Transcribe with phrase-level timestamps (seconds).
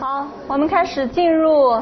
[0.00, 1.78] 好，我们开始进入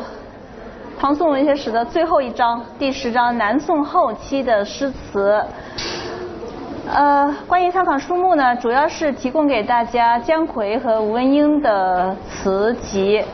[0.98, 5.40] 唐宋文学史的最后一章，第十章南宋后期的诗词。
[6.92, 13.24] 呃，关于参考书目呢，主要是提供给大家姜夔和吴文英的词集。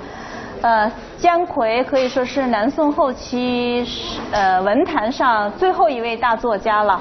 [0.61, 3.87] 呃，姜夔可以说是南宋后期
[4.32, 7.01] 呃文坛上最后一位大作家了。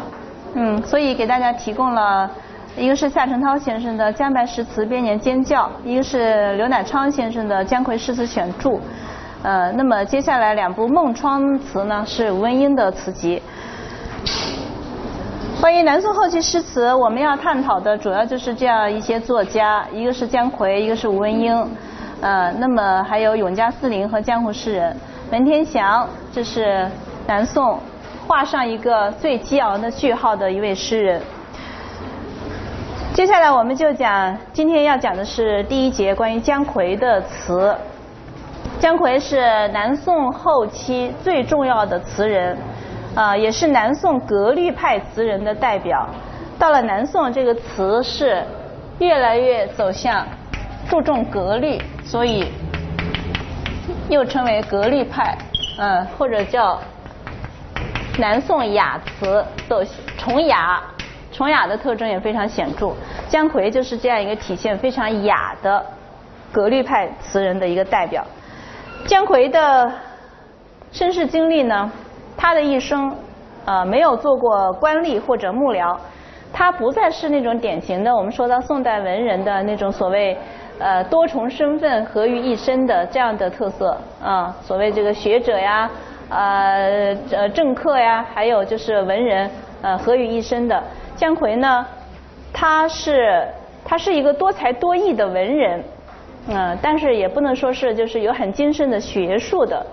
[0.53, 2.31] 嗯，所以给大家提供了
[2.75, 8.77] 一个是夏承焘先生的《姜白诗词编年监校》，一个是刘乃昌先生的《姜夔诗词选注》。
[9.43, 13.39] 呃，那么接下来两部梦窗词呢，是吴文英的词集。
[15.61, 21.55] 关于南宋后期诗词，我们要探讨的主要就是这样一些作家，一个是姜夔，一个是吴文英，
[22.21, 24.97] 呃，那么还有永嘉四陵和江湖诗人
[25.31, 26.89] 文天祥，这是
[27.27, 27.79] 南宋
[28.25, 31.21] 画上一个最激昂的句号的一位诗人。
[33.23, 37.73] 接下来我们就讲，今天要讲的是第一节关于姜夔的词。
[38.81, 42.57] 姜夔是南宋后期最重要的词人。
[43.15, 46.05] 啊，也是南宋格律派词人的代表。
[46.59, 48.43] 到了南宋，这个词是
[48.99, 50.27] 越来越走向
[50.89, 52.51] 注重格律，所以
[54.09, 55.37] 又称为格律派，
[55.79, 56.77] 嗯，或者叫
[58.17, 59.81] 南宋雅词，走
[60.17, 60.83] 崇雅，
[61.33, 62.93] 崇雅的特征也非常显著。
[63.27, 65.85] 姜夔就是这样一个体现非常雅的
[66.51, 68.23] 格律派词人的一个代表。
[69.05, 69.91] 姜夔的
[70.91, 71.91] 身世经历呢？
[72.37, 73.15] 他的一生，
[73.65, 75.97] 呃，没有做过官吏或者幕僚，
[76.51, 80.37] 他不再是那种典型的我们说到宋代文人的那种所谓
[80.79, 85.89] 呃多重身份合于一身的这样的特色啊，所谓这个学者呀，
[86.29, 89.49] 呃呃政客呀，还有就是文人
[89.81, 90.83] 呃合于一身的
[91.15, 91.85] 姜夔呢，
[92.51, 93.47] 他是
[93.83, 95.83] 他是一个多才多艺的文人，
[96.49, 99.85] 嗯，但是也不能说是就是有很精深的学术的，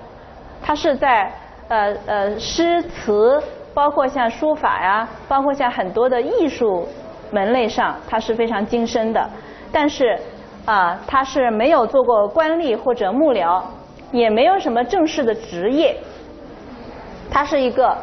[0.62, 1.32] 他是在。
[1.70, 3.40] 呃呃，诗词
[3.72, 6.84] 包括像书法呀，包括像很多的艺术
[7.30, 9.24] 门类上，他是非常精深的。
[9.70, 10.18] 但是
[10.66, 13.62] 啊，他是没有做过官吏或者幕僚，
[14.10, 15.96] 也没有什么正式的职业。
[17.30, 17.96] 他是一个，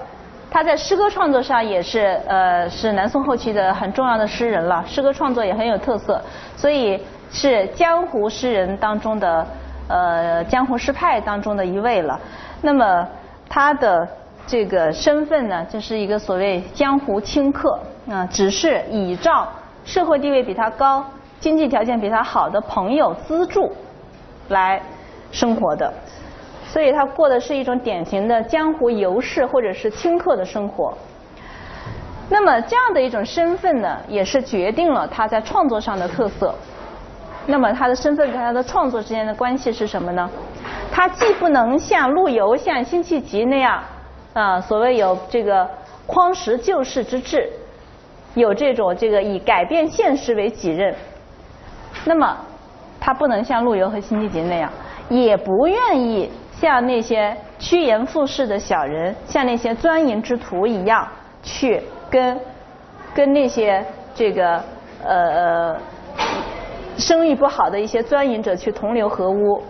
[0.50, 6.22] 他在诗歌创作上也是呃是南宋后期的很重要的诗人了，诗歌创作也很有特色，
[6.56, 9.47] 所以是江湖诗人当中的
[9.88, 12.19] 呃江湖诗派当中的一位了。
[12.62, 13.07] 那么。
[13.50, 14.06] 他的
[14.46, 17.80] 这个身份呢，就是一个所谓江湖清客
[18.12, 19.47] 啊，只是倚仗
[19.86, 21.02] 社会地位比他高、
[21.40, 23.72] 经济条件比他好的朋友资助
[24.50, 24.81] 来
[25.31, 25.94] 生活的，
[26.68, 30.94] 所以他过的是一种典型的江湖游士或者是清客的生活。
[32.30, 36.54] 那么这样的一种身份呢，也是决定了他在创作上的特色。
[37.46, 40.30] 那么他的身份跟他的创作之间的关系是什么呢？
[40.92, 43.82] 他既不能像陆游、像辛弃疾那样
[44.34, 45.66] 啊，所谓有这个
[46.06, 47.50] 匡时救世之志，
[48.34, 50.94] 有这种这个以改变现实为己任。
[52.04, 52.38] 那么
[53.00, 54.70] 他不能像陆游和辛弃疾那样，
[55.08, 61.07] 也不愿意像那些趋炎附势的小人，像那些钻营之徒一样
[61.44, 62.40] 去跟
[63.13, 63.85] 跟那些
[64.16, 64.63] 这个
[65.03, 65.78] 呃
[66.97, 69.62] 声誉不好的一些钻营者去同流合污。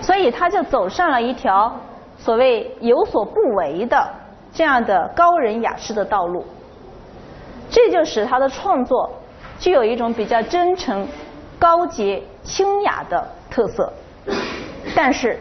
[0.00, 1.72] 所以他就走上了一条
[2.16, 4.08] 所谓有所不为的
[4.52, 6.44] 这样的高人雅士的道路，
[7.70, 9.10] 这就使他的创作
[9.58, 11.06] 具有一种比较真诚、
[11.58, 13.92] 高洁、清雅的特色。
[14.96, 15.38] 但是，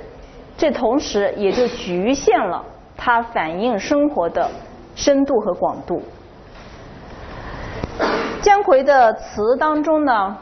[0.62, 2.64] 这同时也就局限了
[2.96, 4.48] 它反映生活的
[4.94, 6.00] 深度和广度。
[8.44, 10.38] 姜夔的词当中呢？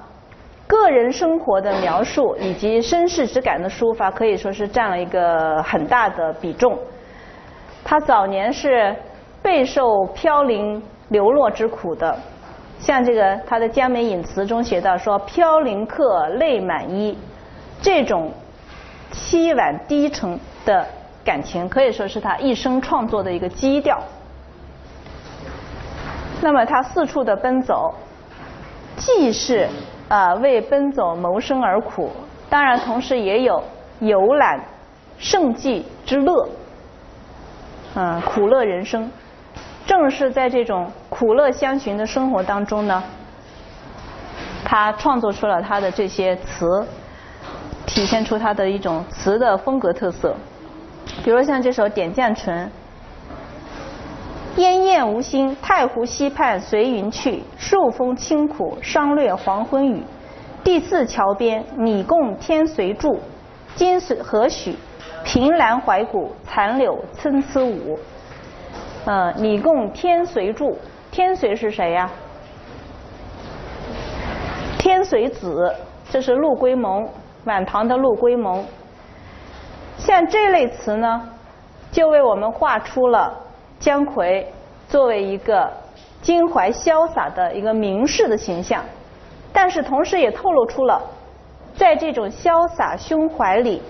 [0.68, 6.78] 个人生活的描述以及身世之感的抒发，可以说是占了一个很大的比重。
[7.86, 8.94] 他早年是
[9.42, 12.14] 备受飘零流落之苦的，
[12.78, 17.18] 像这个他的《江梅引词》中写到说：“飘零客，泪满衣。”
[17.82, 18.30] 这种
[19.12, 20.86] 凄婉低沉的
[21.24, 24.00] 感情，可以说是他一生创作的一个基调。
[26.42, 27.94] 那么他四处的奔走，
[28.96, 29.70] 既是。
[30.10, 32.12] 啊，为奔走谋生而苦，
[32.50, 33.64] 当然同时也有
[34.00, 34.60] 游览
[35.20, 36.50] 胜迹之乐，
[37.94, 39.12] 嗯，苦乐人生。
[39.86, 43.04] 正是在这种苦乐相寻的生活当中呢，
[44.66, 46.84] 他创作出了他的这些词，
[47.90, 50.36] 体现出他的一种词的风格特色。
[51.24, 52.66] 比如像这首《点绛唇》。
[54.58, 57.44] 烟雁无心，太湖西畔随云去。
[57.58, 60.04] 数峰清苦，商略黄昏雨。
[60.64, 63.20] 第四桥边，拟共天随住，
[63.76, 64.76] 今随何许？
[65.24, 67.98] 凭栏怀古，残柳参差舞。
[69.06, 70.78] 呃，拟共天随住，
[71.10, 72.10] 天随是谁呀？
[74.78, 75.74] 天随子，
[76.10, 77.08] 这是陆龟蒙，
[77.46, 78.64] 晚唐的陆龟蒙。
[79.98, 81.30] 像这类词呢，
[81.92, 83.38] 就为我们画出了
[83.80, 84.46] 姜夔
[84.88, 85.72] 作为一个
[86.22, 88.84] 襟怀潇洒的一个名士的形象，
[89.52, 91.02] 但是同时也透露出了
[91.76, 93.82] 在这种潇洒胸怀里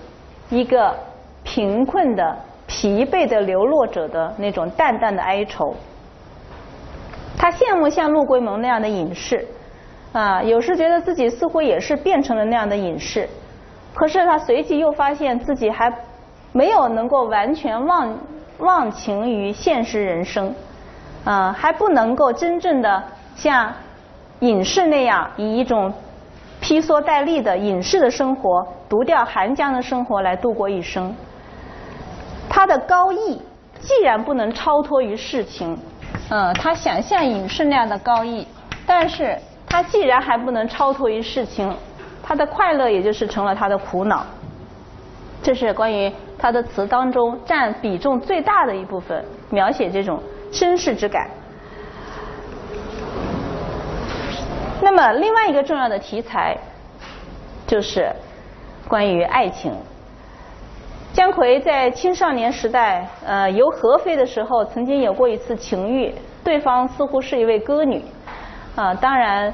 [0.50, 0.96] 一个
[1.44, 2.38] 贫困的、
[2.68, 5.76] 疲惫的流落者的那种淡淡的哀愁。
[7.38, 9.48] 他羡慕像陆龟蒙那样的隐士，
[10.14, 13.30] 啊，有时觉得自己似乎也是变成了那样的隐士。
[13.94, 15.92] 可是他随即又发现自己还
[16.52, 18.18] 没有能够完全忘
[18.60, 20.54] 忘情于现实人生，
[21.26, 23.04] 啊，还不能够真正的
[23.36, 23.72] 像
[24.40, 25.94] 隐士那样以一种
[26.62, 31.14] 披蓑戴笠的隐士的生活、独钓寒江的生活来度过一生。
[32.50, 33.42] 他的高逸
[33.80, 35.78] 既然不能超脱于世情，
[36.30, 38.48] 嗯，他想像隐士那样的高逸，
[38.86, 39.38] 但是
[39.70, 41.74] 他既然还不能超脱于世情。
[42.22, 44.24] 他的快乐也就是成了他的苦恼，
[45.42, 50.22] 这是关于他的词当中占比重最大的一部分，描写这种
[50.52, 51.28] 身世之感。
[54.80, 56.56] 那么另外一个重要的题材
[57.66, 58.12] 就是
[58.88, 59.74] 关于爱情。
[61.14, 66.14] 姜夔在青少年时代，呃，游合肥的时候，曾经有过一次情欲，
[66.44, 68.04] 对方似乎是一位歌女，
[68.80, 69.54] 啊，当然。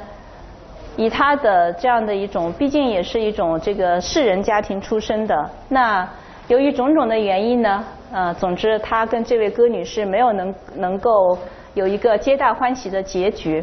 [0.98, 6.08] 以他的这样的一种，毕竟也是一种这个士人家庭出身的，那
[6.48, 7.84] 由于种种的原因呢，
[8.14, 11.38] 呃，总之他跟这位歌女士没有能能够
[11.74, 13.62] 有一个皆大欢喜的结局。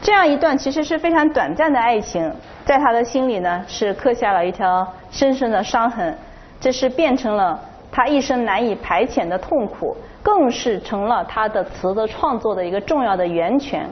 [0.00, 2.32] 这样一段其实是非常短暂的爱情，
[2.64, 6.16] 在他的心里呢是刻下了一条深深的伤痕，
[6.60, 13.84] 这是变成了他一生难以排遣的痛苦，更是成了他的词的创作的一个重要的源泉。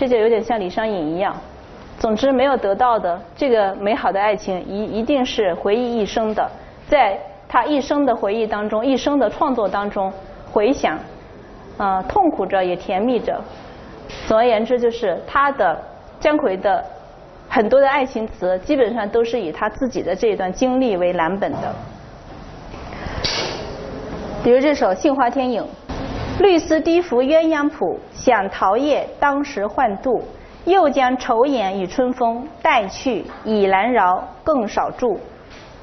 [0.00, 1.36] 这就有点像李商隐一样。
[1.98, 6.50] 总之，没有得到的这个美好的爱情，一一定是回忆一生的，
[6.88, 10.10] 在他一生的回忆当中，一生的创作当中
[10.50, 10.98] 回想，
[11.76, 13.38] 啊，痛苦着也甜蜜着。
[14.26, 15.78] 总而言之，就是他的
[16.18, 16.82] 姜夔的
[17.46, 21.74] 很多的爱情词，基本上都是以他自己的这一段经历为蓝本的。
[24.42, 25.62] 比如这首《杏花天影》，
[26.40, 30.22] 绿丝低拂鸳鸯谱，想桃叶当时换度。
[30.64, 35.18] 又将愁眼与春风带去，倚兰饶更少住。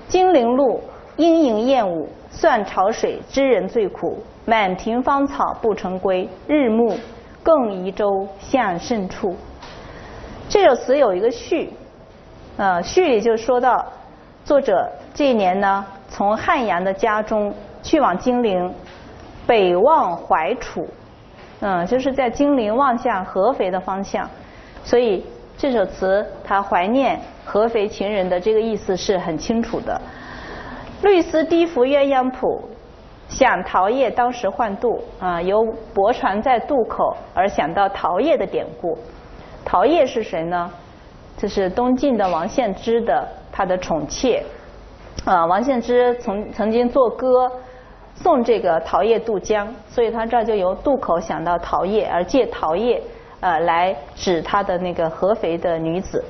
[0.08, 0.82] 金陵路，
[1.18, 4.18] 莺莺燕舞，算潮水知人最苦。
[4.46, 6.96] 满庭芳草不成归，日暮
[7.44, 9.36] 更移舟向甚处。
[10.50, 11.72] 这首词有一个序，
[12.58, 13.84] 呃，序里就说到，
[14.46, 18.72] 作者这一年呢，从汉阳的家中去往金陵，
[19.48, 20.86] 北望怀楚，
[21.62, 24.30] 嗯，就是在金陵望向合肥的方向。
[24.84, 25.26] 所以
[25.58, 30.00] 这首词，他怀念合肥情人的这个意思是很清楚的。
[31.02, 32.62] 绿丝低拂鸳鸯谱，
[33.30, 38.98] 想桃叶当时换渡啊，由泊船在渡口而想到桃叶的典故。
[39.64, 40.70] 桃叶是谁呢？
[41.38, 44.44] 这是东晋的王献之的他的宠妾
[45.24, 45.46] 啊。
[45.46, 47.52] 王献之曾曾经作歌
[48.22, 53.02] 送这个桃叶渡江，所以他这儿就由渡口想到桃叶，而借桃叶。
[53.40, 56.26] 呃，来指他的那个合肥的女子，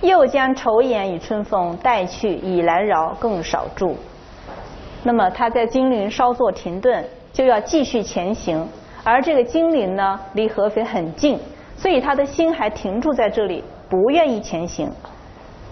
[0.00, 3.96] 又将愁颜与春风带去，倚兰饶更少住。
[5.04, 8.68] 那么他在金陵稍作停顿，就要继续前行。
[9.04, 11.38] 而这个金陵呢，离合肥很近，
[11.76, 14.90] 所以他的心还停住在这里，不愿意前行。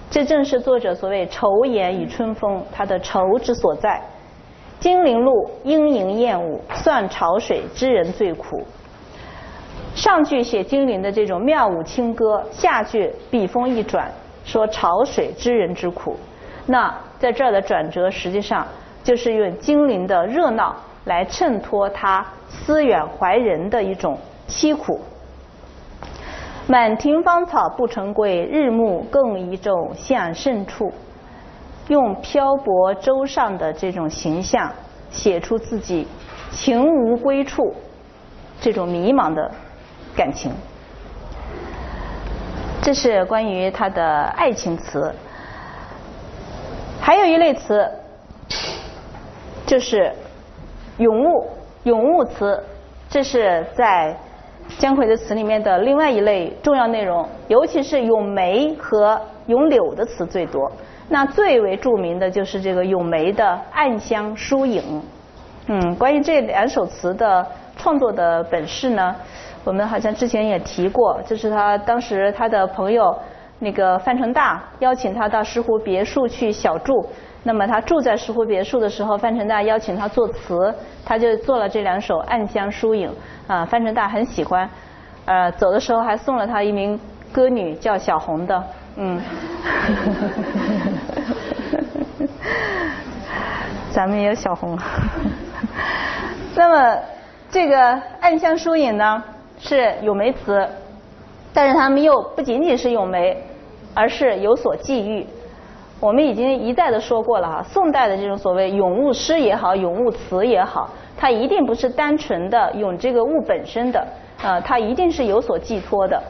[0.09, 4.01] 这正是作者所谓愁颜与春风，他的愁之所在。
[4.81, 8.65] 金陵路，莺莺燕舞，算潮水知人最苦。
[9.95, 14.11] 上句写金陵的这种妙舞清歌，下句笔锋一转，
[14.43, 16.17] 说潮水知人之苦。
[16.65, 18.67] 那在这儿的转折，实际上
[19.05, 24.17] 就是用金陵的热闹来衬托他思远怀人的一种
[24.49, 24.99] 凄苦。
[26.67, 30.91] 满庭芳草不成归，日暮更移舟向甚处。
[31.91, 34.73] 用漂泊舟上的这种形象，
[35.11, 36.07] 写出自己
[36.53, 37.75] 情无归处
[38.61, 39.51] 这种迷茫的。
[40.17, 40.53] 感情，
[42.81, 45.13] 这是关于他的爱情词。
[47.01, 47.89] 还有一类词，
[49.67, 50.13] 就是
[50.99, 51.49] 咏物，
[51.85, 52.63] 咏物词，
[53.09, 54.17] 这是在
[54.79, 57.27] 姜夔的词里面的另外一类重要内容。
[57.49, 60.71] 尤其是咏梅和咏柳的词最多。
[61.13, 64.81] 那最为著名的就是这个咏梅的《暗香疏影》。
[65.67, 67.45] 嗯，关于这两首词的
[67.77, 69.15] 创作的本事呢，
[69.65, 73.13] 我们好像之前也提过，就是他当时他的朋友
[73.59, 77.05] 那个范成大邀请他到石湖别墅去小住。
[77.43, 80.73] 那么他住在石湖别墅的时候，范成大邀请他作词，
[81.05, 83.11] 他就做了这两首《暗香疏影》
[83.53, 84.71] 啊，范成大很喜欢，
[85.25, 87.01] 呃，走的时候还送了他一名
[87.33, 88.63] 歌女叫小红的，
[88.97, 89.19] 嗯，
[93.93, 94.79] 咱们也有小红。
[96.55, 96.99] 那么
[97.51, 97.77] 这个
[98.21, 99.23] 《暗香疏影》呢
[99.59, 100.67] 是咏梅词，
[101.53, 103.37] 但是他们又不仅仅是咏梅，
[103.95, 105.27] 而是有所寄寓。
[106.01, 114.07] 我们已经一再的说过了哈，宋代的这种所谓咏物诗也好，咏物词也好，它一定不是单纯的咏这个物本身的，
[114.43, 116.23] 呃，它一定是有所寄托的。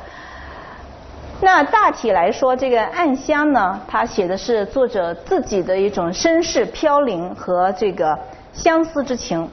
[1.43, 8.19] 那大体来说，这个《暗香》呢，它写的是作者自己的一种身世飘零和这个
[8.53, 9.49] 相思之情，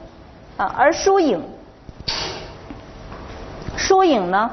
[0.58, 1.42] 啊，而《疏影》，
[3.78, 4.50] 《疏影》呢，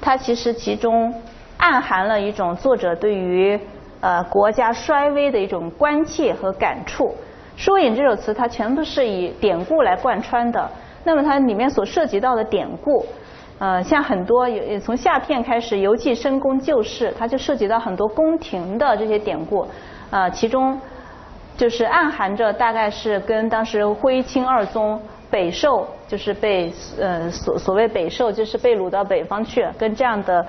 [0.00, 1.14] 它其实其中
[1.58, 3.58] 暗含了一种作者对于
[4.00, 7.04] 呃，国家衰微的一种关切和感触，
[7.56, 10.68] 《疏影》这首词它全部是以典故来贯穿的。
[11.04, 13.06] 那么它里面所涉及到的典故，
[13.58, 19.66] 呃，像很多有从下片开始游记深宫旧事，它就涉及到很多宫廷的这些典故。
[20.10, 20.80] 啊，其中
[21.56, 25.00] 就是暗含着大概是跟当时徽钦二宗
[25.30, 30.46] 北狩，就是被呃所所谓北狩，就是被掳到北方去，跟这样的。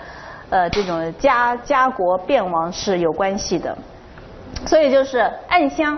[0.51, 3.77] 呃，这种家家国变亡是有关系的，
[4.65, 5.95] 所以就是《暗香》，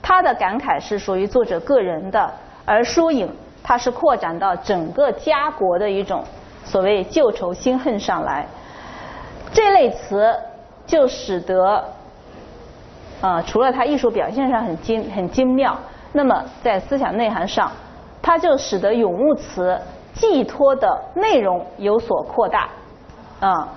[0.00, 2.32] 它的感慨是属于作者个人的，
[2.64, 3.26] 而《疏影》
[3.62, 6.24] 它是扩展到整个家国的一种
[6.64, 8.46] 所谓旧仇新恨上来。
[9.52, 10.34] 这类词
[10.86, 11.84] 就使得，
[13.20, 15.78] 啊，除了它艺术表现上很精很精妙，
[16.12, 17.70] 那么在思想内涵上，
[18.20, 19.78] 它就使得咏物词
[20.14, 22.68] 寄托的内容有所扩大。
[23.40, 23.68] 啊，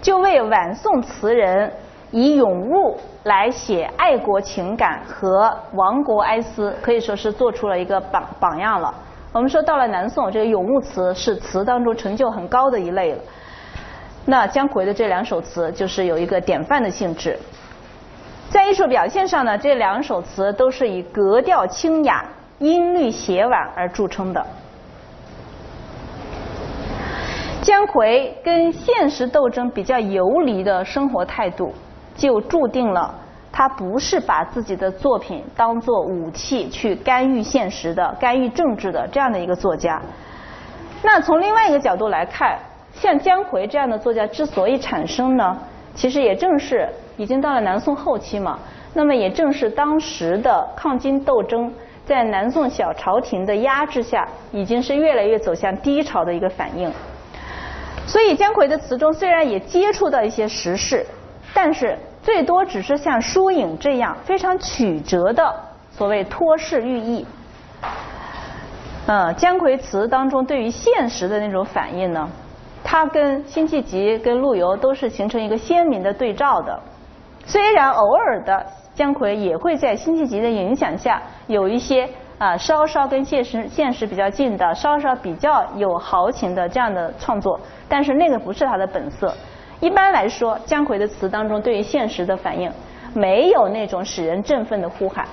[0.00, 1.72] 就为晚宋词人
[2.10, 8.94] 以咏物来写爱国情感和亡国哀思，可以说是做出了一个榜榜样了。
[9.32, 13.18] 我们说到了南宋，这个咏物词是词当中成就很高的一类了。
[14.24, 17.38] 那姜夔的这两首词就是有一个典范的性质。
[18.48, 22.24] 在艺术表现上呢，这两首词都是以格调清雅、
[22.58, 24.46] 音律协婉而著称的。
[27.60, 31.74] 姜夔跟现实斗争比较游离的生活态度，
[32.14, 33.14] 就注定了
[33.56, 39.98] 他不是把自己的作品当做武器去干预现实的、干预政治的这样的一个作家。
[41.02, 42.58] 那从另外一个角度来看，
[42.92, 45.58] 像姜夔这样的作家之所以产生呢，
[45.94, 46.86] 其实也正是
[47.16, 48.58] 已经到了南宋后期嘛，
[48.92, 51.72] 那么也正是当时的抗金斗争
[52.04, 56.92] 在南宋小朝廷的压制下，已经是越来越走向低潮的一个反应。
[58.06, 61.06] 所以姜夔的词中虽然也接触到一些时事，
[61.54, 61.96] 但是
[62.26, 65.54] 最多只是像《疏影》这样非常曲折的
[65.92, 67.24] 所谓托事寓意。
[69.06, 72.28] 嗯，姜夔词当中对于现实的那种反应呢，
[72.82, 76.76] 它跟辛弃疾、跟陆游都是形成一个鲜明的对照的。
[77.44, 82.08] 虽然偶尔的姜夔也会在辛弃疾的影响下有一些。
[82.38, 89.34] 啊，稍稍跟现实现实比较近的，稍稍比较有豪情的这样的创作，但是那个不是他的本色。
[89.80, 92.72] 一般来说，姜夔的词当中对于现实的反应，
[93.12, 95.26] 没有那种使人振奋的呼喊，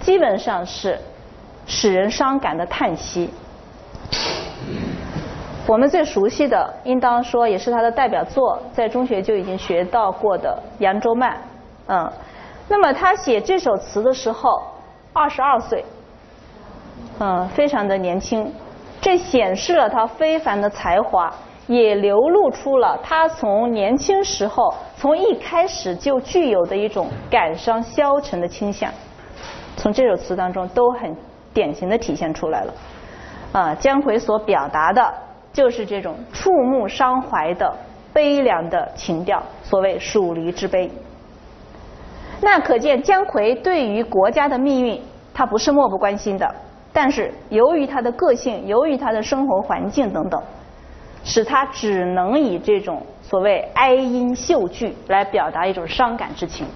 [0.00, 0.98] 基本上是
[1.66, 3.30] 使人伤感的叹息。
[5.66, 11.32] 我们最熟悉的，应当说也是他的代表作，在中学就已经学到过的《扬州慢》。
[11.86, 12.12] 嗯，
[12.68, 14.60] 那么他写这首词的时候，
[15.12, 15.84] 二十二岁。
[17.20, 18.52] 嗯，非常的年轻，
[19.00, 21.32] 这显示了他非凡的才华，
[21.72, 28.92] 也流露出了他从年轻时候从一开始就具有的一种感伤消沉的倾向，
[29.76, 31.16] 从这首词当中都很
[31.54, 32.74] 典型的体现出来了。
[33.52, 35.14] 啊，姜夔所表达的
[35.52, 37.74] 就是这种触目伤怀的
[38.12, 40.90] 悲凉的情调，所谓蜀离之悲。
[42.40, 45.00] 那可见姜夔对于国家的命运，
[45.32, 46.54] 他不是漠不关心的。
[46.92, 50.42] 但是由于他的个性，由于他的生活环境等等，
[51.24, 56.66] 使他只能以这种所谓哀音秀句来表达一种伤感之情。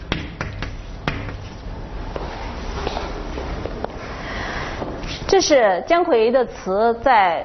[5.26, 7.44] 这是姜夔的词在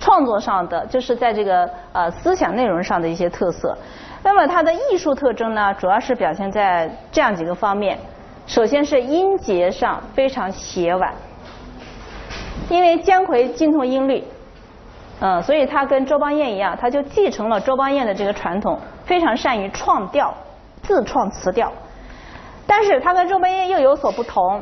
[0.00, 3.76] 创作上的，就是在这个呃思想内容上的一些特色。
[4.24, 7.98] 那么它的艺术特征呢，主要是表现在这样几个方面。
[8.46, 11.12] 首先是音节上非常协婉，
[12.68, 14.24] 因为姜夔精通音律，
[15.24, 20.34] 嗯，所以他跟周邦彦一样，他就继承了周邦彦的这个传统，非常善于创调，
[20.82, 21.72] 自创词调。
[22.66, 24.60] 但是他跟周邦彦又有所不同，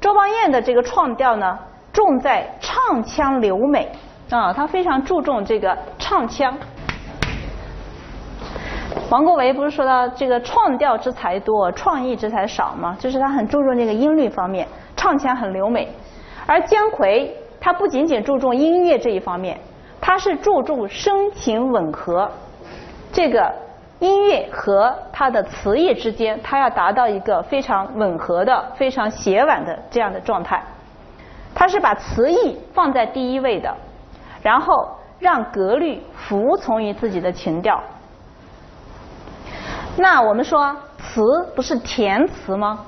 [0.00, 1.58] 周邦彦的这个创调呢，
[1.92, 3.90] 重在唱腔流美，
[4.30, 6.56] 啊，他非常注重这个唱腔。
[9.10, 12.96] 王国维不是说到这个创调之才多，创意之才少吗？
[13.00, 15.88] 就是他很注重这个音律方面，唱腔很流美。
[16.46, 17.28] 而姜夔
[17.60, 19.58] 他不仅仅注重音乐这一方面，
[20.06, 22.30] 他是注重声情吻合，
[23.12, 23.52] 这个
[23.98, 30.62] 音乐和他的词意之间，他要达到一个非常吻合的、非常协婉的这样的状态。
[31.52, 33.76] 他是把词意放在第一位的，
[34.40, 37.82] 然后让格律服从于自己的情调。
[39.96, 41.20] 那我们说词
[41.56, 42.78] 不是填词吗？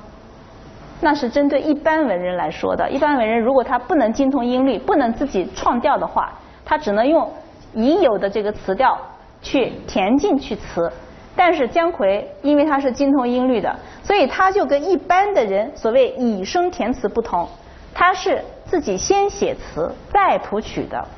[1.00, 2.88] 那是针对一般文人来说的。
[2.88, 6.32] 一般文人如果他不能精通音律，不能自己创调的话，
[6.68, 7.32] 他只能用
[7.72, 8.98] 已有的这个词调
[9.40, 10.92] 去填进去词。
[11.34, 17.48] 但是姜夔因为他是精通音律的，所以他就跟一般的人所谓以声填词不同，
[17.94, 21.08] 他是自己先写词再谱曲的。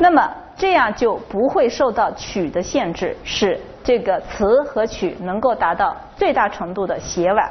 [0.00, 3.60] 那么这样就不会受到曲的限制，使。
[3.84, 7.50] 这个词和曲能够达到最大程度的协婉。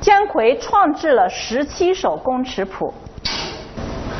[0.00, 2.94] 姜夔创制了十七首宫尺谱，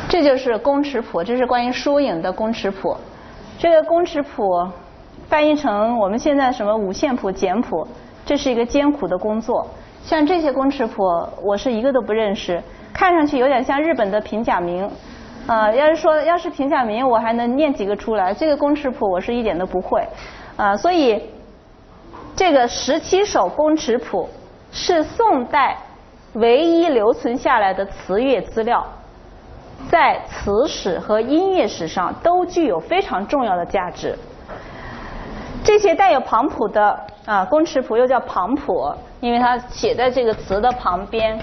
[0.09, 2.97] 这就是宫尺谱，这是关于疏影的宫尺谱。
[3.59, 4.67] 这个宫尺谱
[5.27, 7.87] 翻译成我们现在什么五线谱、简谱，
[8.25, 9.67] 这是一个艰苦的工作。
[10.03, 11.03] 像这些宫尺谱，
[11.43, 12.59] 我是一个都不认识，
[12.91, 14.89] 看上去有点像日本的平假名。
[15.45, 18.33] 啊，要是说要是平假名，我还能念几个出来。
[18.33, 20.03] 这个宫尺谱，我是一点都不会。
[20.57, 21.21] 啊，所以
[22.35, 24.27] 这个十七首宫尺谱
[24.71, 25.77] 是宋代
[26.33, 28.85] 唯一留存下来的词乐资料，
[29.89, 34.17] 在词史和音乐史上都具有非常重要的价值。
[35.63, 41.39] 这些带有旁谱的啊宫尺谱又叫旁谱，因为它写在这个词的旁边。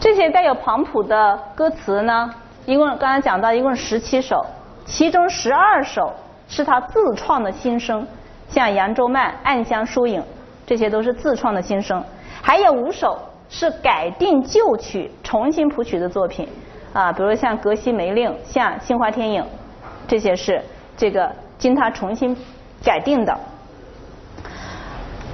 [0.00, 2.30] 这些带有旁谱的歌词呢，
[2.64, 4.44] 一共刚才讲到一共十七首。
[4.86, 6.14] 其中十二首
[6.48, 8.06] 是他自创的新声，
[8.48, 10.20] 像《扬州慢》《暗香疏影》，
[10.66, 12.02] 这些都是自创的新声。
[12.40, 16.48] 还有五首是改定旧曲重新谱曲的作品，
[16.92, 19.42] 啊，比如像《格西梅令》、像《杏花天影》，
[20.06, 20.62] 这些是
[20.96, 22.36] 这个经他重新
[22.84, 23.38] 改定的。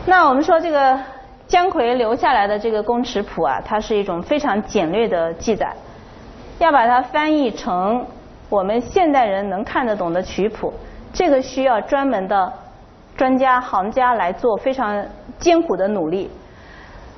[0.06, 0.98] 那我们说这个
[1.46, 5.74] 姜夔留下来的这个宫尺谱啊，它是一种非常简略的记载，
[6.58, 8.06] 要把它翻译成。
[8.50, 10.72] 我们现代人能看得懂的曲谱，
[11.12, 12.52] 这个需要专门的
[13.16, 15.04] 专家行家来做非常
[15.38, 16.30] 艰苦的努力。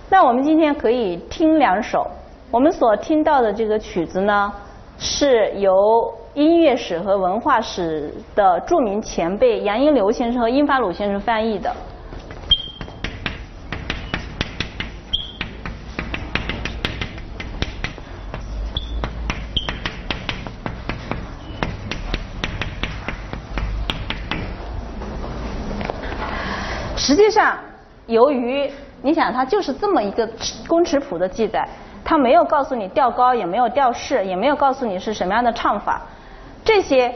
[0.09, 2.09] 那我们今天可以听两首，
[2.51, 4.53] 我们所听到的这个曲子呢，
[4.99, 11.75] 是由音乐史和文化史的著名前辈杨荫刘先生和殷法鲁先生翻译的。
[26.97, 27.59] 实际上，
[28.07, 28.71] 由于
[29.03, 30.29] 你想，它就是这么一个
[30.67, 31.69] 宫尺谱的记载，
[32.05, 36.03] 它没有告诉你调高，也没有调式，也没有告诉你是什么样的唱法。
[36.65, 37.15] 这些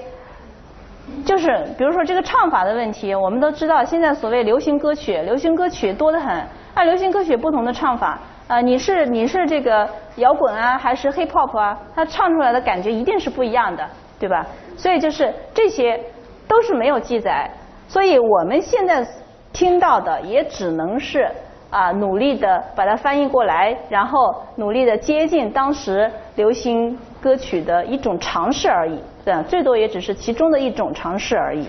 [1.25, 13.85] 就是，比如说这个唱法的问题，我们都知道，现在所谓流行歌曲，流行歌曲多得很，按流行歌曲不同的唱法，啊，你是你是这个摇滚啊，还是 hip hop 啊，它唱出来的感觉一定是不一样的，
[14.21, 14.47] 对吧？
[14.77, 15.99] 所以就是这些
[16.47, 17.51] 都是没有记载，
[17.89, 19.05] 所以我们现在。
[19.53, 21.29] 听到的也只能是
[21.71, 31.67] 啊，努力的把它翻译过来，然后努力的接近当时流行歌曲的一种尝试而已，对，最多也只是其中的一种尝试而已。